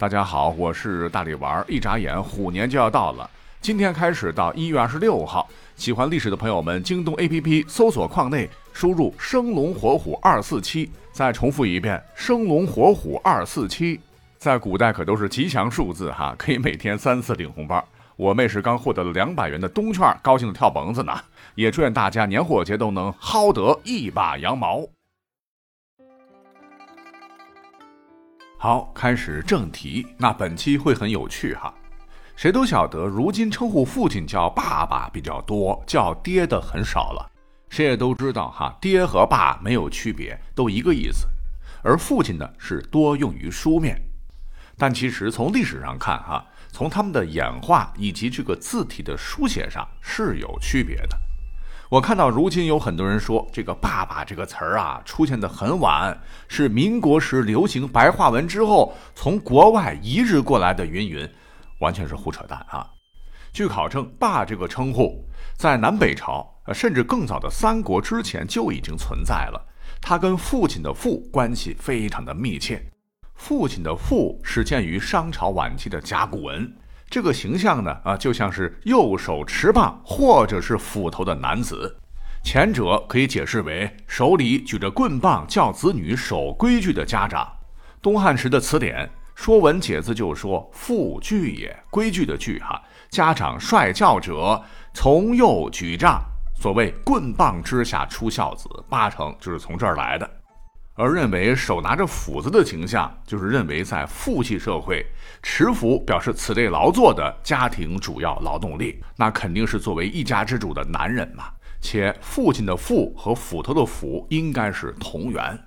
[0.00, 1.62] 大家好，我是大力丸。
[1.68, 3.28] 一眨眼，虎年就要到了。
[3.60, 14.00] 今天开始到一月二十六号，喜欢历史的朋友们，京东 APP 搜索框内输入“生龙活虎二四七”，再重复一遍“生龙活虎二四七”。
[14.40, 17.86] 在古代可都是吉祥数字哈，可以每天三次领红包。
[18.16, 21.12] 我妹是刚获得了两百元的东券，高兴的跳蹦子呢。
[21.56, 24.80] 也祝愿大家年货节都能薅得一把羊毛。
[28.62, 30.06] 好，开始正题。
[30.18, 31.72] 那本期会很有趣哈。
[32.36, 37.26] 谁都晓得，如今称呼父亲叫爸爸比较多，叫爹的很少了。
[37.70, 41.26] 谁也都知道哈，爹和爸没有区别，都一个意思。
[41.82, 43.98] 而父亲呢，是多用于书面。
[44.76, 51.18] 但其实从历史上看哈，从他们的演化以及这个字体的书写上是有区别的。
[51.90, 61.28] 我看到如今有很多人说这个“爸爸”这个词儿啊，出现的很晚，是民国时流行白话文之后从国外移植过来的，云云，
[61.80, 62.88] 完全是胡扯淡啊！
[63.52, 65.20] 据考证，“爸”这个称呼
[65.56, 69.60] 在南北朝，甚至更早的三国之前就已经存在了。
[70.00, 72.80] 它跟父亲的“父”关系非常的密切。
[73.34, 76.72] 父亲的“父”始建于商朝晚期的甲骨文。
[77.10, 81.96] 这个形象呢，啊，就像是右手持棒或者是斧头的男子，
[82.44, 87.50] 前者可以解释为手里举着棍棒教子女守规矩的家长。
[88.00, 92.80] 东汉时的词典《说文解字》就说：“父具也，规矩的矩哈，
[93.10, 94.62] 家长率教者
[94.94, 96.22] 从右举杖，
[96.56, 100.30] 所谓棍棒之下出孝子，八成就是从这儿来的。”
[101.00, 105.06] 而认为手拿着斧子的形象，就是认为在父系社会，
[105.42, 111.44] 持斧表示此类劳作的家庭主要劳动力，那肯定是作为一家之主的男人嘛。
[111.80, 115.58] 且父亲的父和斧头的斧应该是同源。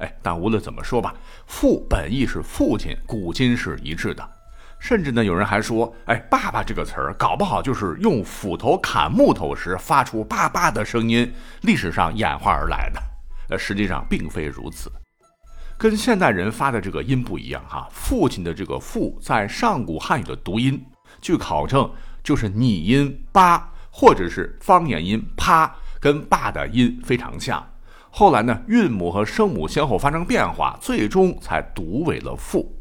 [0.00, 1.14] 哎，但无论怎么说吧，
[1.46, 4.22] 父本意是父亲，古今是一致的。
[4.78, 13.02] 甚至呢，有人还说，哎，爸爸这个词儿，搞不好就是用斧头砍木头时发出爸爸的声音，历史上演化而来的。
[13.48, 14.90] 呃，实际上并非如此，
[15.78, 17.88] 跟现代人发的这个音不一样哈。
[17.92, 20.84] 父亲的这个“父”在上古汉语的读音，
[21.20, 21.90] 据考证
[22.24, 27.64] 就是拟音“八”或者是方言音“啪”，跟“爸”的音非常像。
[28.10, 32.74] 后来呢，韵母和声母先后发生变化，最终才读为了“父”。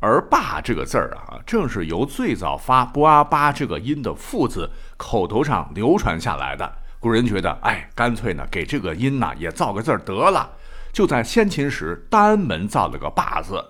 [0.00, 6.72] 而“爸”这个字儿啊，正是由最早发“不啊巴”这个音的“父”字口头上流传下来的。
[7.04, 10.50] 古人觉得，哎，干脆呢，给这个音呢也造个字得了，
[10.90, 13.62] 就在先秦时单门造了个“爸”字。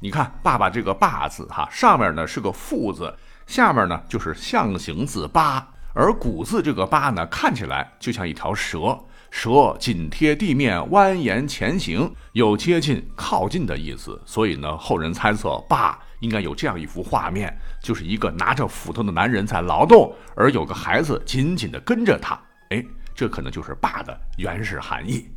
[0.00, 3.14] 你看，爸爸这个“爸”字，哈，上面呢是个“父”字，
[3.46, 8.98] 下面呢就是象形字“八”，而古字这个“八”呢，看起来就像一条蛇，
[9.30, 14.20] 蛇紧贴地面蜿蜒前行，有接近、靠近的意思。
[14.26, 22.36] 所以呢，后人猜测“爸”应该有这样一幅画面，就是一个拿着斧头的男人在劳动，而有个孩子紧紧地跟着他。
[22.72, 22.82] 哎，
[23.14, 25.30] 这可能就是“爸”的原始含义。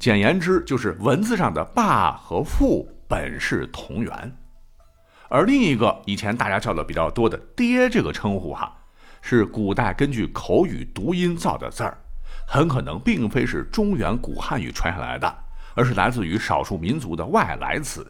[0.00, 4.36] 简言之，就是文字上的“爸”和“父”本是同源。
[5.28, 8.76] 而另一个以前大家叫的比较多的“爹”这个称呼，哈，
[9.20, 11.96] 是古代根据口语读音造的字儿，
[12.48, 15.32] 很可能并非是中原古汉语传下来的，
[15.76, 18.04] 而是来自于少数民族的外来词，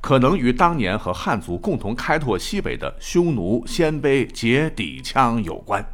[0.00, 5.86] 可能与当年和汉族共同开拓西北的匈奴、鲜卑、羯、氐、羌有关。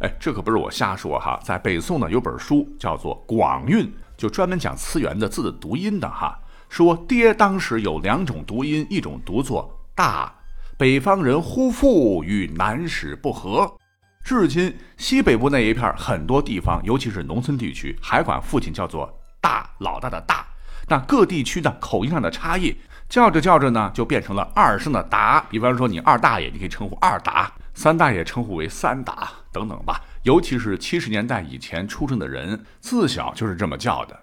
[0.00, 3.84] 哎，这可不是我瞎说哈，在北宋呢有本书叫做《广韵》，
[4.16, 6.38] 就专门讲词源的字的读音的哈。
[6.68, 10.32] 说爹当时有两种读音，一种读作大，
[10.76, 13.76] 北方人呼父与南史不合，
[14.22, 20.46] 至今西北部那一片很多地方，尤其是农村地区，还管父亲叫做大，老大的大。
[20.86, 22.76] 那各地区的口音上的差异，
[23.08, 25.44] 叫着叫着呢，就变成了二声的达。
[25.50, 27.52] 比方说你二大爷，你可以称呼二达。
[27.78, 34.20] 三大爷称呼为三打等等吧，尤其是七十年代以前出生的人，自小就是这么叫的。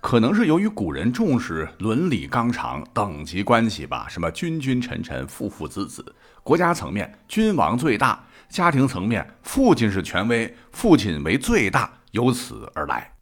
[0.00, 13.12] 可能是由于古人重视伦理纲常、等级关系吧，什么君君臣臣、父父子子，国家层面君王最大，家庭层面父亲是权威，父亲为最大，由此而来。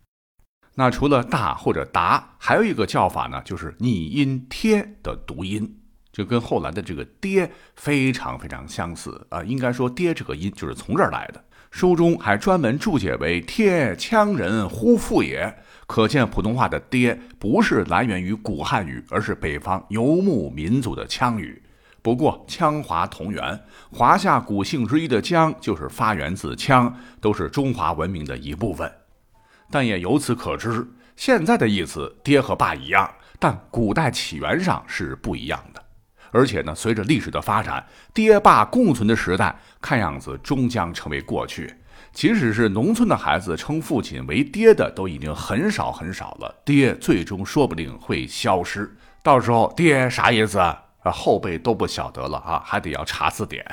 [0.76, 5.77] 那除了大或者达，还有一个叫法呢，就是拟音贴的读音。
[6.18, 11.40] 就跟后来的这个“爹”非常非常相似啊，应该说“爹”这个音就是从这儿来的。
[11.70, 15.56] 书中还专门注解为“贴羌人呼父也”，
[15.86, 21.62] 可见普通话的“爹”不是来源于古汉语，而是北方游牧民族的羌语。
[22.02, 23.60] 不过羌华同源，
[23.92, 28.90] 华夏古姓之一的姜就是发源自羌，都是中华文明的一部分。
[29.70, 30.84] 但也由此可知，
[31.14, 35.84] 现在的意思“爹”和“爸”一样，但古代起源上是不一样的。
[36.30, 41.74] 而且呢，随着历史的发展，爹爸共存的时代看样子终将成为过去。
[42.12, 48.96] 即使是农村的孩子称父亲为爹的都已经很少很少了，爹最终说不定会消失。
[49.22, 50.82] 到时候爹啥意思啊？
[51.04, 53.64] 后辈都不晓得了啊，还得要查字典。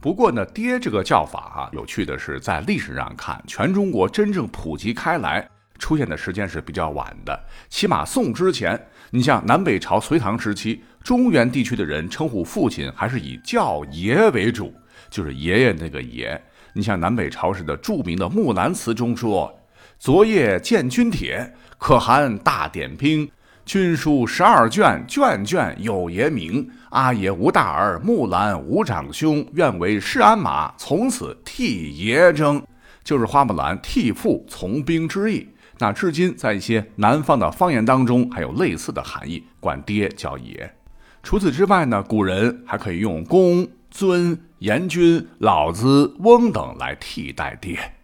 [0.00, 5.48] 不过呢，爹这个叫法啊，有趣的是，在历史上看，全中国真正普及开来。
[5.78, 8.80] 出现的时间是比较晚的，起码宋之前，
[9.10, 14.72] 你像南北朝、隋唐时期，中原地区的人称呼父亲还是以叫爷为主，
[15.10, 16.40] 就是爷爷那个爷。
[16.72, 19.52] 你像南北朝时的著名的《木兰辞》中说
[19.98, 23.30] ：“昨夜见军帖，可汗大点兵，
[23.64, 26.66] 军书十二卷，卷卷有爷名。
[26.90, 32.62] 阿爷无大儿，木兰无长兄，愿为市鞍马，从此替爷征。”
[33.04, 35.48] 就是花木兰替父从兵之意。
[35.82, 40.76] 那至今，在一些南方的方言当中，还有类似的含义，管爹叫爷。
[41.24, 47.94] 除此之外呢，古人还可以用公、尊、严君、老子、翁等来替代爹。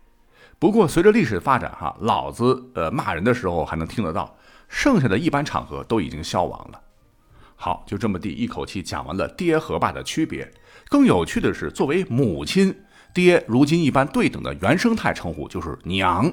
[0.58, 4.36] 不过，随着历史的发展，哈，老子呃骂人的时候还能听得到，
[4.66, 6.80] 剩下的一般场合都已经消亡了。
[7.54, 10.50] 好，就这么地一口气讲完了爹和爸的区别。
[10.88, 12.74] 更有趣的是，作为母亲，
[13.14, 16.28] 爹如今一般对等的原生态称呼就是娘。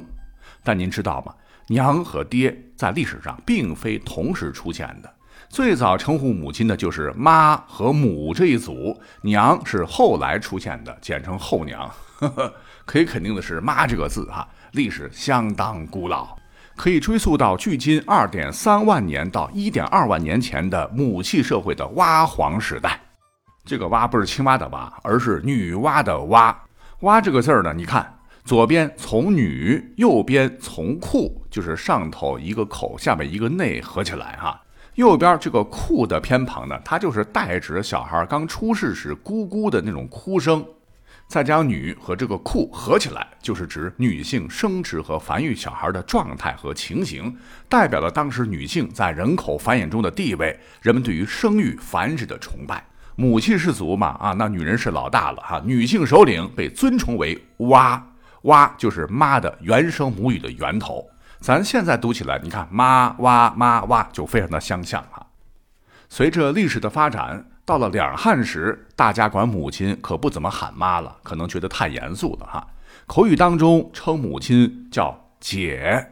[0.64, 1.34] 但您知道吗？
[1.68, 5.12] 娘和爹在历史上并非同时出现的。
[5.50, 11.90] 最早称呼母亲的就是妈和母这一组，娘是后来出现的，简称后娘。
[12.86, 16.36] 可以肯定的是，妈这个字哈，历史相当古老，
[16.76, 23.00] 可以追溯到距今二点三万年到一点二万年前的母系社会的蛙黄时代。
[23.64, 26.56] 这个蛙不是青蛙的蛙，而是女娲的娲。
[27.02, 28.15] 娲这个字儿呢，你看。
[28.46, 34.62] 左边从女，右边从库，就是上头一个口，下面一个内，合起来哈。
[34.94, 40.64] 右边这个库的偏旁呢，它就是代指小孩刚出世时咕咕的那种哭声。
[41.28, 47.36] 再将女和这个库合起来，就是指女性生殖和繁育小孩的状态和情形，
[47.68, 52.86] 代表了当时女性在人口繁衍中的地位，人们对于生育繁殖的崇拜。
[53.16, 58.12] 母系氏族嘛，啊，那女人是老大了哈，女性首领被尊崇为蛙。
[58.46, 61.08] 蛙就是妈的原生母语的源头，
[61.40, 65.26] 咱现在读起来，你看妈哇妈哇就非常的相像哈。
[66.10, 72.68] 随着历史的发展，到了两汉时，大家管母亲可不怎么喊妈了，可能觉得太严肃了哈。
[73.08, 76.12] 口语当中称母亲叫姐，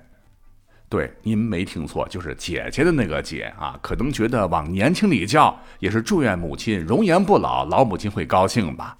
[0.89, 3.77] 对，您没听错，就是姐姐的那个姐啊。
[3.81, 8.97] 可能觉得往年轻里叫，也是祝愿母亲容颜不老，老母亲会高兴吧。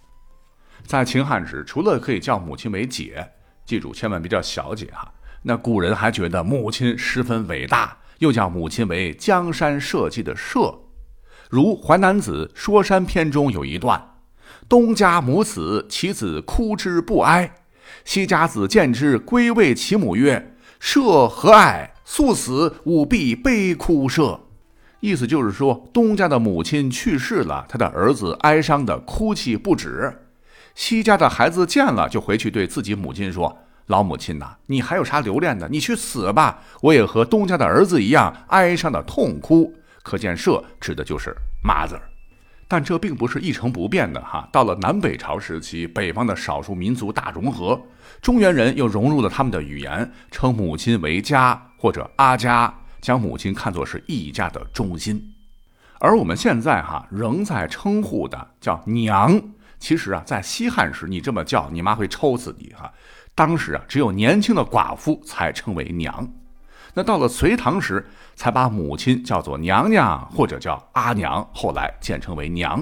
[0.85, 3.31] 在秦汉时，除了可以叫母亲为姐，
[3.65, 5.12] 记住千万别叫小姐哈。
[5.44, 10.80] 那古人还觉得母亲十分伟大，又叫母亲为江山社稷的社。
[11.50, 14.15] 如《淮南子·说山篇》中有一段
[14.69, 17.50] ：“东家母死，其子哭之不哀；
[18.06, 21.94] 西家子见之，归谓其母曰：‘社何哀？
[22.06, 24.39] 速死，吾必悲哭社。’”
[25.01, 30.22] 意思就是说，东家的母亲去世了，他的儿子哀伤的哭泣不止。
[30.75, 35.69] 西家的孩子见了，就回去对自己母亲说：“老母亲呐，你还有啥留恋的？
[35.69, 36.59] 你去死吧！
[36.81, 42.01] 我也和东家的儿子一样哀伤的痛哭。”可见“社”指的就是妈字儿。
[42.67, 44.49] 但这并不是一成不变的哈。
[44.51, 47.79] 到了南北朝时期，北方的少数民族大融合，
[48.19, 55.33] 中原人又融入了他们的语言，称母亲为家或者阿家，将母亲看作是一家的中心。
[56.00, 59.39] 而我们现在哈仍在称呼的叫娘。
[59.83, 62.89] 其实啊，在西汉时，你这么叫你妈会抽死你哈。
[63.35, 66.25] 当时啊，只有年轻的寡妇才称为娘。
[66.93, 72.81] 那到了隋唐时，才把母亲叫做娘娘或者叫阿娘，后来简称为娘。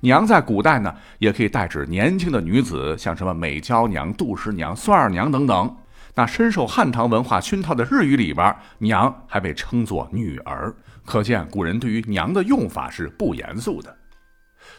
[0.00, 5.74] 娘在古代呢，也可以代指年轻的女子，像什么美娇娘、杜十娘、孙二娘等等。
[6.14, 10.74] 那深受汉唐文化熏陶的日语里边，娘还被称作女儿。
[11.06, 13.96] 可见古人对于娘的用法是不严肃的。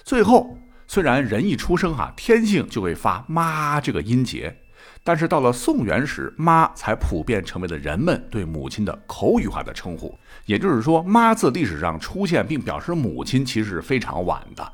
[0.03, 0.55] 最后。
[0.87, 4.55] 虽然人一出生哈，天性就会发妈这个音节，
[5.03, 10.17] 但是到了宋元时，妈才普遍成为了人们对母亲的口语化的称呼。
[10.45, 14.73] 也就是说，妈字历史上出现并表示母亲，其实是非常晚的，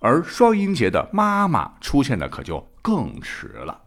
[0.00, 3.80] 而双音节的妈妈出现的可就更迟了。